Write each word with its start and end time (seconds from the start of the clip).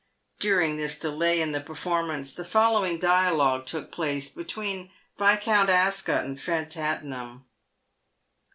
During 0.39 0.77
this 0.77 0.97
delay 0.97 1.39
in 1.41 1.51
the 1.51 1.61
performance, 1.61 2.33
the 2.33 2.43
following 2.43 2.97
dialogue 2.97 3.67
took 3.67 3.91
place 3.91 4.29
between 4.29 4.89
Viscount 5.19 5.69
Ascot 5.69 6.23
and 6.25 6.37
Ered 6.39 6.71
Tattenham. 6.71 7.45